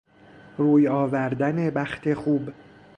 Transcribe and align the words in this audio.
روی 0.57 0.87
آوری 0.87 1.69
بخت 1.71 2.13
خوب 2.13 2.49